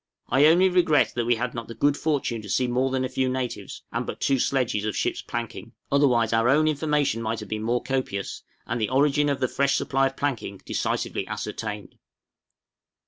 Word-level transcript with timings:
I 0.29 0.47
only 0.47 0.67
regret 0.67 1.13
that 1.13 1.25
we 1.27 1.35
had 1.35 1.53
not 1.53 1.67
the 1.67 1.75
good 1.75 1.95
fortune 1.95 2.41
to 2.41 2.49
see 2.49 2.65
more 2.67 2.89
than 2.89 3.05
a 3.05 3.07
few 3.07 3.29
natives, 3.29 3.83
and 3.91 4.03
but 4.03 4.19
two 4.19 4.39
sledges 4.39 4.83
of 4.83 4.97
ship's 4.97 5.21
planking; 5.21 5.73
otherwise 5.91 6.33
our 6.33 6.49
own 6.49 6.67
information 6.67 7.21
might 7.21 7.39
have 7.39 7.49
been 7.49 7.61
more 7.61 7.83
copious, 7.83 8.41
and 8.65 8.81
the 8.81 8.89
origin 8.89 9.29
of 9.29 9.39
the 9.39 9.47
fresh 9.47 9.75
supply 9.75 10.07
of 10.07 10.17
planking 10.17 10.59
decisively 10.65 11.27
ascertained. 11.27 11.99